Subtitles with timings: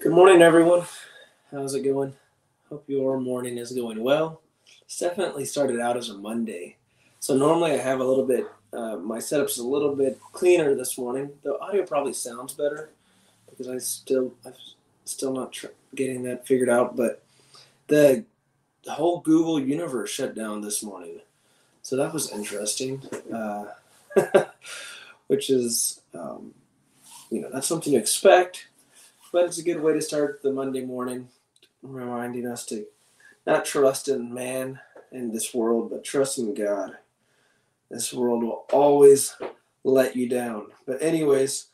[0.00, 0.82] Good morning, everyone.
[1.50, 2.14] How's it going?
[2.68, 4.42] Hope your morning is going well.
[4.82, 6.76] It's definitely started out as a Monday.
[7.18, 10.98] So normally I have a little bit, uh, my setup's a little bit cleaner this
[10.98, 11.30] morning.
[11.42, 12.90] The audio probably sounds better
[13.48, 14.52] because I still, I'm
[15.06, 16.94] still not tr- getting that figured out.
[16.94, 17.22] But
[17.86, 18.24] the,
[18.84, 21.20] the whole Google universe shut down this morning.
[21.80, 23.02] So that was interesting,
[23.32, 23.66] uh,
[25.28, 26.52] which is, um,
[27.30, 28.66] you know, that's something to expect
[29.32, 31.28] but it's a good way to start the Monday morning,
[31.82, 32.86] reminding us to
[33.46, 34.80] not trust in man
[35.12, 36.96] in this world, but trust in God.
[37.90, 39.36] This world will always
[39.82, 40.68] let you down.
[40.86, 41.66] But, anyways,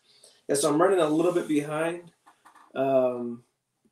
[0.48, 2.10] yeah, so I'm running a little bit behind.
[2.74, 3.42] Um,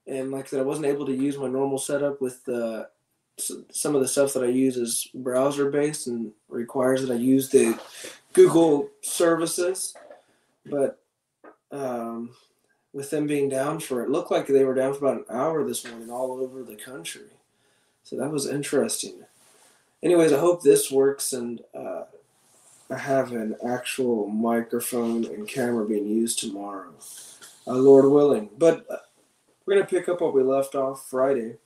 [0.06, 2.84] and like I said, I wasn't able to use my normal setup with uh,
[3.38, 7.48] some of the stuff that I use is browser based and requires that I use
[7.48, 7.78] the
[8.33, 9.94] Google services.
[10.66, 11.00] But
[11.72, 12.30] um,
[12.95, 15.66] with them being down for it looked like they were down for about an hour
[15.66, 17.27] this morning all over the country.
[18.05, 19.25] So that was interesting.
[20.03, 22.05] Anyways, I hope this works and uh,
[22.89, 26.95] I have an actual microphone and camera being used tomorrow,
[27.67, 28.51] uh, Lord willing.
[28.56, 28.98] But uh,
[29.67, 31.56] we're going to pick up what we left off Friday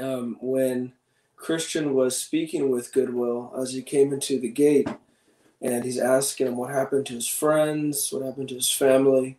[0.00, 0.92] um, when
[1.36, 4.88] Christian was speaking with Goodwill as he came into the gate
[5.62, 9.38] and he's asking him what happened to his friends, what happened to his family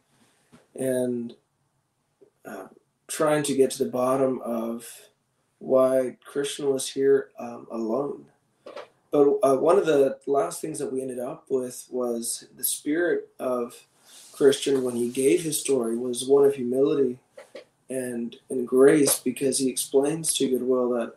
[0.78, 1.36] and
[2.46, 2.68] uh,
[3.08, 4.88] trying to get to the bottom of
[5.60, 8.26] why Christian was here um, alone.
[9.12, 13.30] But uh, one of the last things that we ended up with was the spirit
[13.40, 13.76] of
[14.34, 17.18] Christian when he gave his story was one of humility
[17.90, 21.14] and and grace because he explains to Goodwill that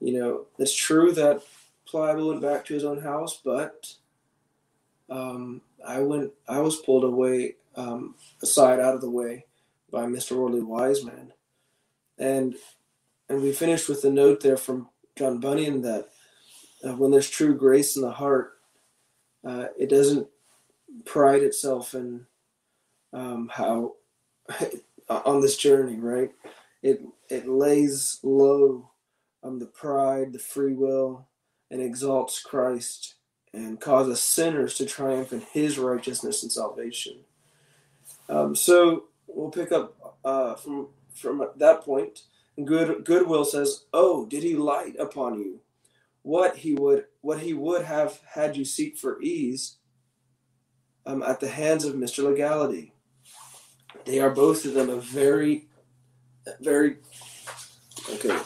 [0.00, 1.42] you know it's true that
[1.86, 3.94] Pliable went back to his own house, but
[5.08, 9.46] um, I went I was pulled away um, aside out of the way
[9.90, 10.36] by Mr.
[10.36, 11.32] Worldly Wiseman.
[12.18, 12.56] And
[13.28, 16.08] and we finished with a note there from John Bunyan that
[16.84, 18.58] uh, when there's true grace in the heart,
[19.44, 20.26] uh, it doesn't
[21.04, 22.26] pride itself in
[23.12, 23.94] um, how
[25.08, 26.32] on this journey, right?
[26.82, 28.90] It it lays low
[29.44, 31.28] um, the pride, the free will,
[31.70, 33.14] and exalts Christ
[33.52, 37.18] and causes sinners to triumph in His righteousness and salvation.
[38.28, 42.22] Um, so we'll pick up uh, from from that point.
[42.64, 45.60] Good Goodwill says, "Oh, did he light upon you?
[46.22, 49.76] What he would what he would have had you seek for ease
[51.06, 52.92] um, at the hands of Mister Legality.
[54.04, 55.68] They are both of them a very,
[56.60, 56.96] very
[58.10, 58.38] okay.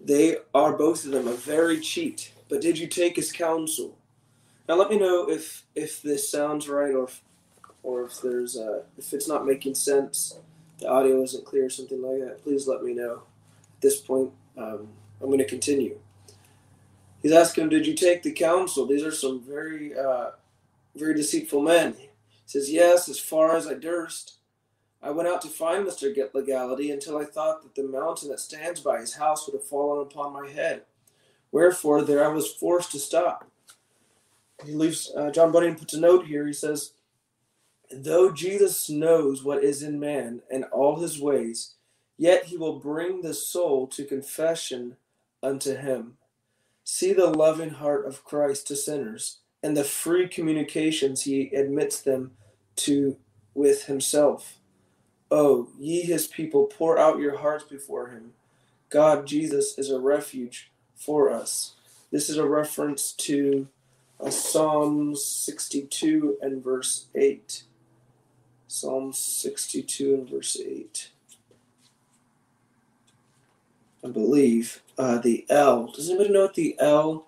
[0.00, 2.32] They are both of them a very cheat.
[2.48, 3.98] But did you take his counsel?
[4.68, 7.08] Now let me know if if this sounds right or
[7.82, 10.38] or if there's uh, if it's not making sense,
[10.78, 13.22] the audio isn't clear, or something like that, please let me know.
[13.76, 14.88] At this point, um,
[15.20, 15.98] I'm going to continue.
[17.22, 20.30] He's asking him, "Did you take the counsel?" These are some very, uh,
[20.94, 21.94] very deceitful men.
[21.94, 22.08] He
[22.46, 24.34] says, "Yes, as far as I durst."
[25.02, 26.14] I went out to find Mr.
[26.14, 29.66] Get Legality until I thought that the mountain that stands by his house would have
[29.66, 30.82] fallen upon my head.
[31.52, 33.50] Wherefore, there I was forced to stop.
[34.64, 36.46] He leaves, uh, John Bunyan puts a note here.
[36.46, 36.92] He says,
[37.92, 41.74] Though Jesus knows what is in man and all his ways,
[42.16, 44.96] yet he will bring the soul to confession
[45.42, 46.16] unto him.
[46.84, 52.32] See the loving heart of Christ to sinners and the free communications he admits them
[52.76, 53.16] to
[53.54, 54.58] with himself.
[55.30, 58.32] Oh, ye his people, pour out your hearts before him.
[58.88, 61.74] God, Jesus, is a refuge for us.
[62.10, 63.68] This is a reference to
[64.18, 67.64] uh, Psalm 62 and verse 8.
[68.70, 71.10] Psalm 62 and verse 8.
[74.04, 75.88] I believe uh, the L.
[75.88, 77.26] Does anybody know what the L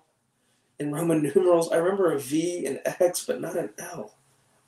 [0.79, 1.69] in Roman numerals?
[1.69, 4.13] I remember a V and X, but not an L.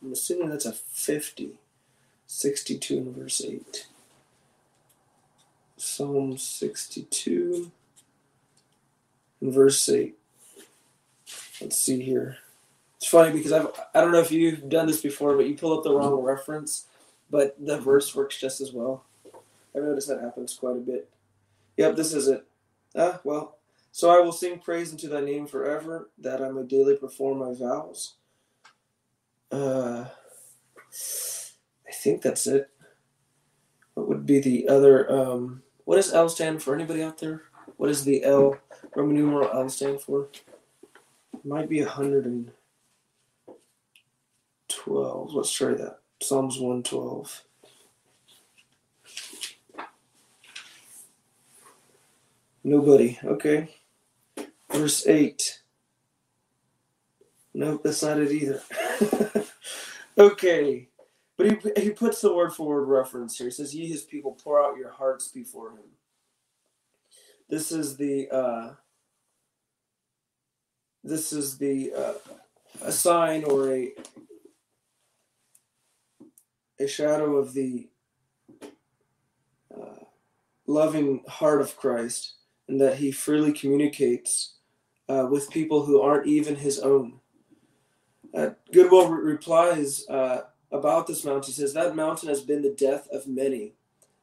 [0.03, 1.57] I'm assuming that's a 50.
[2.27, 3.87] 62 and verse 8.
[5.77, 7.71] Psalm 62
[9.39, 10.13] and verse 8.
[11.61, 12.39] Let's see here.
[13.05, 15.77] It's funny because I've I don't know if you've done this before, but you pull
[15.77, 16.87] up the wrong reference,
[17.29, 19.03] but the verse works just as well.
[19.75, 21.07] I've noticed that happens quite a bit.
[21.77, 22.47] Yep, this is it.
[22.95, 23.59] Ah, well.
[23.91, 27.53] So I will sing praise unto thy name forever, that I may daily perform my
[27.53, 28.15] vows.
[29.51, 30.05] Uh,
[31.87, 32.71] I think that's it.
[33.93, 35.11] What would be the other?
[35.11, 36.73] Um, what does L stand for?
[36.73, 37.43] Anybody out there?
[37.77, 38.57] What does the L
[38.95, 40.29] Roman numeral L stand for?
[41.33, 42.51] It might be a hundred and.
[44.85, 45.33] 112.
[45.33, 45.99] Let's try that.
[46.21, 47.43] Psalms 112.
[52.63, 53.19] Nobody.
[53.23, 53.75] Okay.
[54.71, 55.61] Verse 8.
[57.53, 58.61] Nope, that's not it either.
[60.17, 60.89] okay.
[61.37, 63.47] But he, he puts the word for word reference here.
[63.47, 65.85] He says, Ye his people, pour out your hearts before him.
[67.49, 68.73] This is the uh,
[71.03, 72.13] this is the uh,
[72.81, 73.91] a sign or a
[76.79, 77.89] a shadow of the
[79.75, 80.03] uh,
[80.67, 82.33] loving heart of Christ,
[82.67, 84.55] and that he freely communicates
[85.07, 87.19] uh, with people who aren't even his own.
[88.33, 90.41] Uh, Goodwill re- replies uh,
[90.71, 91.47] about this mountain.
[91.47, 93.73] He says, That mountain has been the death of many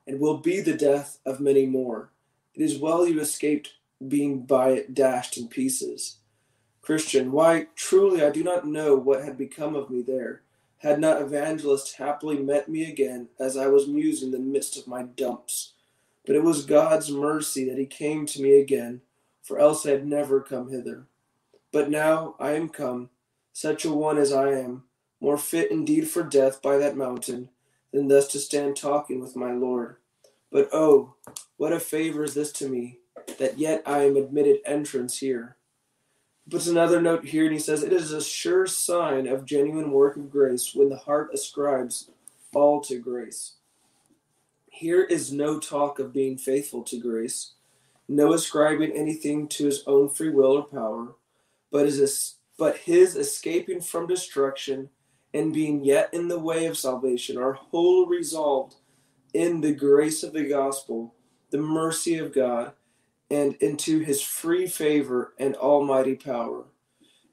[0.07, 2.11] and will be the death of many more.
[2.55, 3.75] It is well you escaped
[4.07, 6.19] being by it dashed in pieces.
[6.81, 10.43] Christian, why truly I do not know what had become of me there,
[10.83, 14.89] had not evangelist happily met me again as I was musing in the midst of
[14.89, 15.75] my dumps.
[16.27, 19.01] But it was God's mercy that he came to me again,
[19.43, 21.07] for else I had never come hither.
[21.71, 23.11] But now I am come,
[23.53, 24.83] such a one as I am,
[25.21, 27.51] more fit indeed for death by that mountain,
[27.93, 29.97] than thus to stand talking with my Lord.
[30.51, 31.15] But oh,
[31.59, 32.99] what a favor is this to me,
[33.39, 35.57] that yet I am admitted entrance here
[36.51, 40.17] puts another note here and he says, It is a sure sign of genuine work
[40.17, 42.11] of grace when the heart ascribes
[42.55, 43.55] all to grace.
[44.71, 47.53] Here is no talk of being faithful to grace,
[48.09, 51.15] no ascribing anything to his own free will or power,
[51.71, 54.91] but is but his escaping from destruction
[55.35, 58.77] and being yet in the way of salvation are wholly resolved
[59.33, 61.15] in the grace of the gospel,
[61.51, 62.73] the mercy of God,
[63.33, 66.65] and into his free favor and almighty power.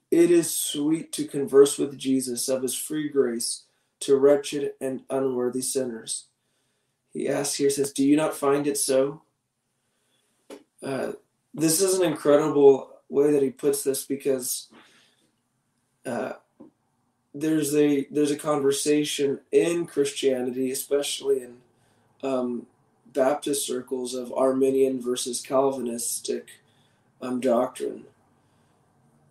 [0.09, 3.63] It is sweet to converse with Jesus of his free grace
[3.99, 6.27] to wretched and unworthy sinners.
[7.11, 9.23] He asks here, says, Do you not find it so?
[10.81, 11.11] Uh,
[11.53, 14.69] this is an incredible way that he puts this because
[16.05, 16.33] uh,
[17.33, 21.57] there's a there's a conversation in Christianity, especially in
[22.23, 22.67] um,
[23.13, 26.47] Baptist circles of Arminian versus Calvinistic
[27.21, 28.05] um, doctrine,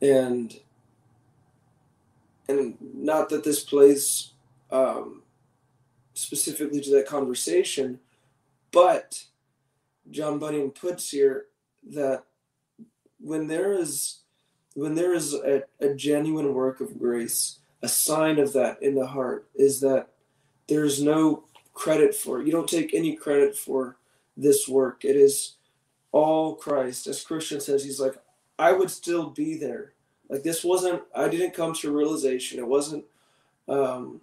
[0.00, 0.58] and
[2.48, 4.32] and not that this plays
[4.70, 5.22] um,
[6.14, 8.00] specifically to that conversation,
[8.72, 9.25] but
[10.10, 11.46] John Bunyan puts here
[11.92, 12.25] that
[13.20, 14.19] when there is
[14.75, 19.06] when there is a, a genuine work of grace, a sign of that in the
[19.06, 20.08] heart is that
[20.69, 21.44] there's no
[21.78, 22.42] credit for.
[22.42, 23.96] You don't take any credit for
[24.36, 25.04] this work.
[25.04, 25.54] It is
[26.10, 27.06] all Christ.
[27.06, 28.16] As Christian says, he's like,
[28.58, 29.92] I would still be there.
[30.28, 31.02] Like this wasn't.
[31.14, 32.58] I didn't come to realization.
[32.58, 33.04] It wasn't
[33.69, 34.20] um,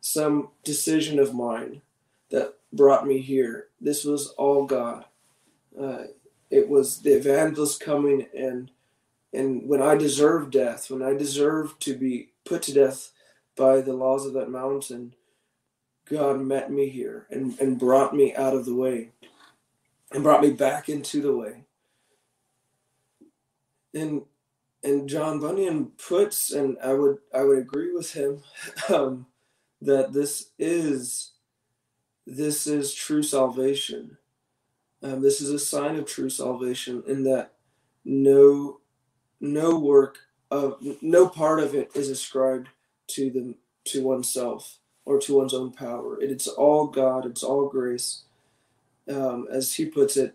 [0.00, 1.82] some decision of mine
[2.30, 3.66] that brought me here.
[3.80, 5.04] This was all God.
[5.78, 6.04] Uh,
[6.50, 8.70] it was the evangelist coming and
[9.34, 13.10] and when I deserved death, when I deserved to be put to death
[13.54, 15.14] by the laws of that mountain,
[16.08, 19.10] God met me here and, and brought me out of the way
[20.12, 21.64] and brought me back into the way.
[23.94, 24.22] And
[24.82, 28.42] and John Bunyan puts, and I would I would agree with him,
[28.88, 29.26] um,
[29.80, 31.32] that this is
[32.26, 34.18] this is true salvation.
[35.02, 37.54] Um, this is a sign of true salvation in that
[38.04, 38.80] no
[39.40, 40.18] no work
[40.50, 42.68] of no part of it is ascribed
[43.08, 46.20] to the to oneself or to one's own power.
[46.20, 48.24] It, it's all God, it's all grace.
[49.08, 50.34] Um, as he puts it,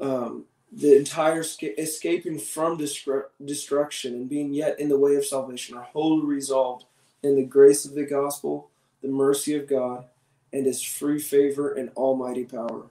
[0.00, 5.24] um, the entire sca- escaping from destru- destruction and being yet in the way of
[5.24, 6.84] salvation are wholly resolved
[7.22, 8.68] in the grace of the gospel,
[9.00, 10.04] the mercy of God,
[10.52, 12.86] and his free favor and almighty power.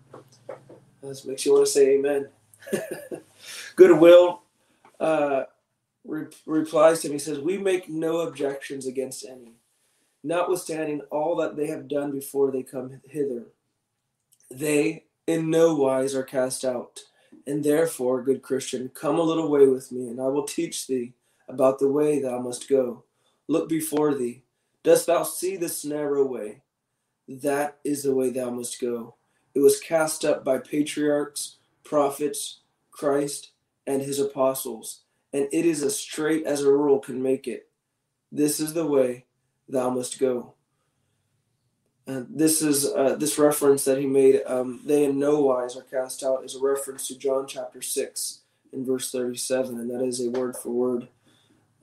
[1.04, 2.30] This makes you want to say amen.
[3.76, 4.42] Goodwill
[5.00, 5.44] uh,
[6.06, 7.14] re- replies to him.
[7.14, 9.54] He says, We make no objections against any
[10.24, 13.48] notwithstanding all that they have done before they come hither.
[14.52, 17.02] They in no wise are cast out.
[17.46, 21.14] And therefore, good Christian, come a little way with me, and I will teach thee
[21.48, 23.04] about the way thou must go.
[23.48, 24.44] Look before thee.
[24.84, 26.62] Dost thou see this narrow way?
[27.28, 29.16] That is the way thou must go.
[29.54, 32.60] It was cast up by patriarchs, prophets,
[32.92, 33.52] Christ,
[33.86, 35.02] and his apostles,
[35.34, 37.70] and it is as straight as a rule can make it.
[38.32, 39.26] This is the way
[39.70, 40.56] thou must go.
[42.08, 44.42] Uh, this is uh, this reference that he made.
[44.48, 48.42] Um, they in no wise are cast out is a reference to John chapter six
[48.74, 51.08] in verse thirty-seven, and that is a word for word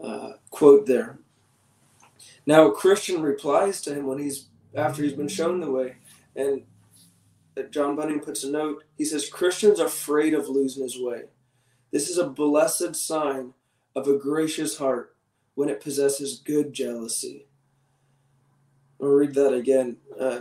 [0.02, 1.19] uh, quote there.
[2.45, 5.97] Now, a Christian replies to him when he's after he's been shown the way,
[6.35, 6.62] and
[7.71, 8.85] John Bunyan puts a note.
[8.99, 11.23] He says, Christians are afraid of losing his way.
[11.90, 13.55] This is a blessed sign
[13.95, 15.16] of a gracious heart
[15.55, 17.47] when it possesses good jealousy.
[19.00, 19.99] I'll read that again.
[20.19, 20.41] Uh,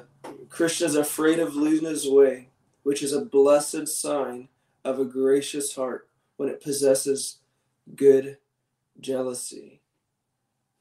[0.49, 2.49] Christians are afraid of losing his way,
[2.83, 4.49] which is a blessed sign
[4.83, 6.07] of a gracious heart
[6.37, 7.39] when it possesses
[7.95, 8.37] good
[8.99, 9.81] jealousy.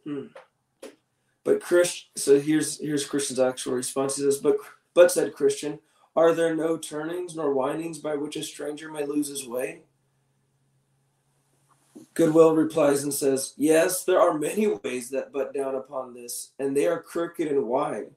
[0.04, 0.26] Hmm.
[1.42, 4.16] But Christ, so here's here's Christian's actual response.
[4.16, 4.56] He says, "But
[4.94, 5.80] but said Christian,
[6.16, 9.82] are there no turnings nor windings by which a stranger may lose his way?"
[12.14, 16.76] Goodwill replies and says, Yes, there are many ways that butt down upon this, and
[16.76, 18.10] they are crooked and wide.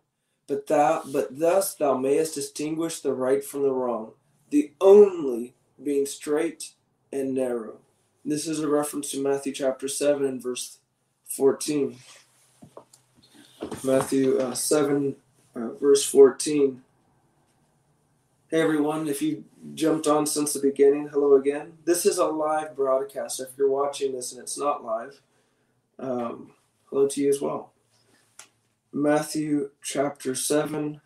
[0.48, 4.14] But thou but thus thou mayest distinguish the right from the wrong,
[4.50, 6.74] the only being straight
[7.12, 7.80] and narrow.
[8.24, 10.78] This is a reference to Matthew chapter 7 and verse
[11.26, 11.98] 14.
[13.84, 15.16] Matthew uh, 7,
[15.56, 16.82] uh, verse 14.
[18.50, 21.80] Hey everyone, if you jumped on since the beginning, hello again.
[21.84, 23.42] This is a live broadcast.
[23.42, 25.20] If you're watching this and it's not live,
[26.00, 26.52] um,
[26.86, 27.74] hello to you as well.
[28.94, 31.02] Matthew chapter 7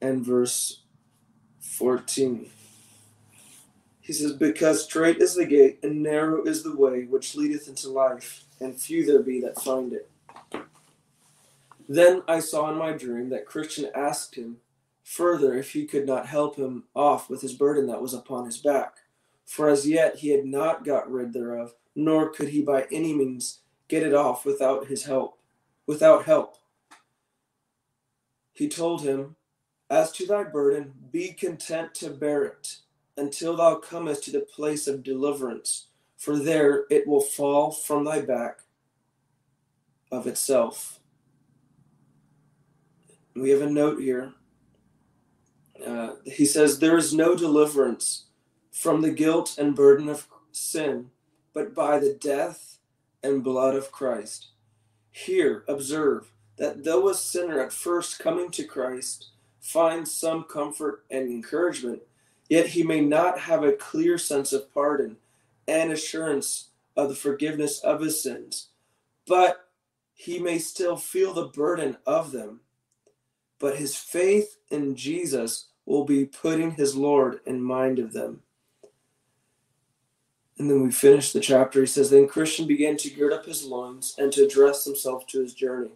[0.00, 0.84] and verse
[1.60, 2.48] 14.
[4.00, 7.90] He says, Because straight is the gate and narrow is the way which leadeth into
[7.90, 10.10] life, and few there be that find it.
[11.86, 14.60] Then I saw in my dream that Christian asked him
[15.06, 18.58] further if he could not help him off with his burden that was upon his
[18.58, 18.96] back.
[19.44, 23.60] For as yet he had not got rid thereof, nor could he by any means
[23.86, 25.38] get it off without his help.
[25.86, 26.56] Without help.
[28.52, 29.36] He told him,
[29.88, 32.78] As to thy burden, be content to bear it,
[33.16, 35.86] until thou comest to the place of deliverance,
[36.16, 38.62] for there it will fall from thy back
[40.10, 40.98] of itself.
[43.36, 44.32] We have a note here.
[45.84, 48.24] Uh, he says, There is no deliverance
[48.70, 51.10] from the guilt and burden of sin,
[51.52, 52.78] but by the death
[53.22, 54.48] and blood of Christ.
[55.10, 59.28] Here, observe that though a sinner at first coming to Christ
[59.60, 62.02] finds some comfort and encouragement,
[62.48, 65.16] yet he may not have a clear sense of pardon
[65.66, 68.68] and assurance of the forgiveness of his sins,
[69.26, 69.68] but
[70.14, 72.60] he may still feel the burden of them
[73.58, 78.42] but his faith in Jesus will be putting his Lord in mind of them.
[80.58, 81.80] And then we finish the chapter.
[81.80, 85.40] He says, Then Christian began to gird up his loins and to address himself to
[85.40, 85.92] his journey.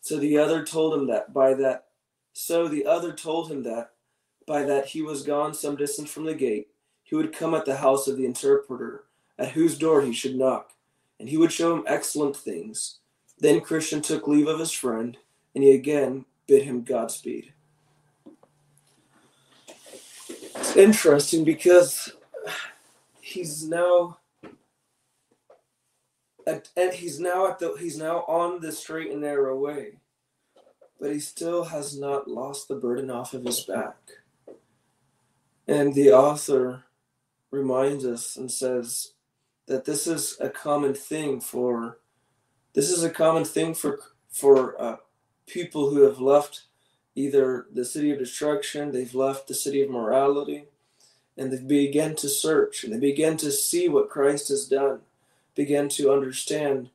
[0.00, 1.86] So the other told him that by that
[2.38, 3.92] so the other told him that
[4.46, 6.68] by that he was gone some distance from the gate,
[7.02, 9.04] he would come at the house of the interpreter,
[9.38, 10.72] at whose door he should knock,
[11.18, 12.98] and he would show him excellent things.
[13.38, 15.16] Then Christian took leave of his friend,
[15.54, 17.52] and he again bid him Godspeed.
[20.28, 22.12] It's interesting because
[23.20, 24.18] he's now
[26.46, 29.98] at, at, he's now at the he's now on the straight and narrow way,
[31.00, 33.96] but he still has not lost the burden off of his back.
[35.68, 36.84] And the author
[37.50, 39.12] reminds us and says
[39.66, 41.98] that this is a common thing for
[42.72, 43.98] this is a common thing for
[44.30, 44.96] for uh,
[45.46, 46.62] people who have left
[47.14, 50.64] either the city of destruction, they've left the city of morality,
[51.36, 55.00] and they begin to search and they begin to see what Christ has done,
[55.54, 56.90] begin to understand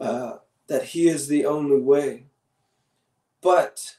[0.00, 2.24] uh, that He is the only way.
[3.40, 3.96] But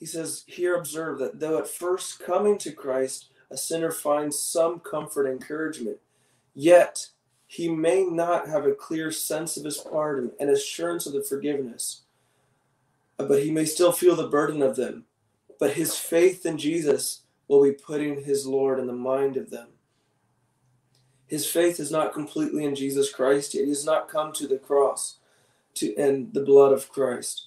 [0.00, 4.80] he says, here observe that though at first coming to Christ, a sinner finds some
[4.80, 5.98] comfort and encouragement,
[6.54, 7.08] yet
[7.46, 12.02] he may not have a clear sense of his pardon and assurance of the forgiveness
[13.28, 15.04] but he may still feel the burden of them.
[15.58, 19.68] But his faith in Jesus will be putting his Lord in the mind of them.
[21.26, 23.64] His faith is not completely in Jesus Christ yet.
[23.64, 25.18] He has not come to the cross
[25.74, 27.46] to and the blood of Christ.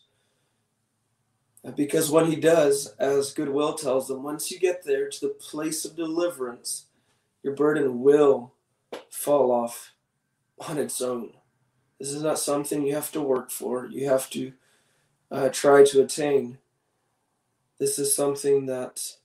[1.75, 5.85] Because when he does, as Goodwill tells them, once you get there to the place
[5.85, 6.85] of deliverance,
[7.41, 8.53] your burden will
[9.09, 9.93] fall off
[10.67, 11.33] on its own.
[11.99, 13.87] This is not something you have to work for.
[13.87, 14.53] You have to
[15.33, 16.59] uh, try to attain.
[17.79, 19.15] This is something that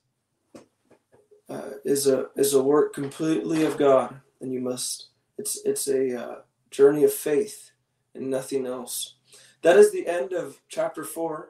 [1.47, 5.07] uh, is a is a work completely of God, and you must.
[5.37, 6.35] It's it's a uh,
[6.71, 7.71] journey of faith
[8.15, 9.15] and nothing else.
[9.61, 11.49] That is the end of chapter four.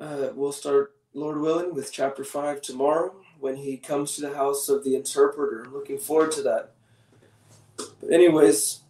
[0.00, 4.68] Uh, we'll start, Lord willing, with chapter five tomorrow when he comes to the house
[4.68, 5.64] of the interpreter.
[5.64, 6.72] I'm looking forward to that.
[7.76, 8.80] But anyways,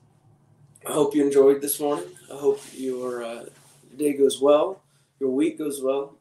[0.86, 2.06] I hope you enjoyed this morning.
[2.32, 3.07] I hope you are uh,
[4.12, 4.82] day goes well,
[5.20, 6.16] your week goes well.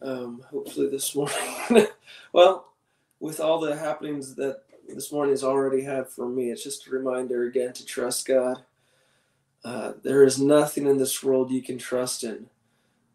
[0.00, 1.36] Um, hopefully this morning.
[2.32, 2.72] well,
[3.20, 6.90] with all the happenings that this morning has already had for me, it's just a
[6.90, 8.64] reminder again to trust God.
[9.64, 12.48] Uh, there is nothing in this world you can trust in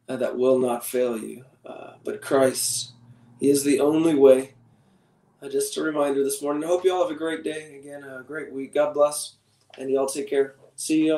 [0.08, 2.94] uh, that will not fail you, uh, but Christ.
[3.40, 4.54] He is the only way.
[5.42, 6.64] Uh, just a reminder this morning.
[6.64, 7.78] I hope you all have a great day.
[7.80, 8.74] Again, a great week.
[8.74, 9.34] God bless,
[9.78, 10.56] and y'all take care.
[10.78, 11.16] See you.